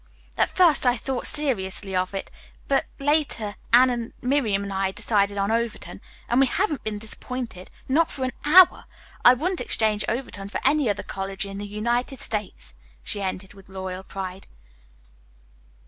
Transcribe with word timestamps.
"At 0.35 0.49
first 0.49 0.83
I 0.87 0.97
thought 0.97 1.27
seriously 1.27 1.95
of 1.95 2.15
it, 2.15 2.31
but 2.67 2.87
later 2.97 3.55
Anne 3.71 3.91
and 3.91 4.13
Miriam 4.23 4.63
and 4.63 4.73
I 4.73 4.89
decided 4.91 5.37
on 5.37 5.51
Overton. 5.51 6.01
And 6.27 6.39
we 6.39 6.47
haven't 6.47 6.83
been 6.83 6.97
disappointed, 6.97 7.69
not 7.87 8.11
for 8.11 8.23
an 8.23 8.31
hour! 8.43 8.85
I 9.23 9.35
wouldn't 9.35 9.61
exchange 9.61 10.03
Overton 10.09 10.49
for 10.49 10.59
any 10.65 10.89
other 10.89 11.03
college 11.03 11.45
in 11.45 11.59
the 11.59 11.67
United 11.67 12.17
States," 12.17 12.73
she 13.03 13.21
ended 13.21 13.53
with 13.53 13.69
loyal 13.69 14.01
pride. 14.01 14.47